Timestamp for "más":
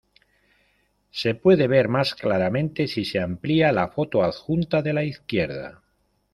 1.87-2.15